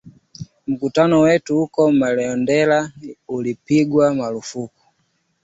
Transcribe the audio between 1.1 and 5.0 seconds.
wetu huko Marondera ulipigwa marufuku.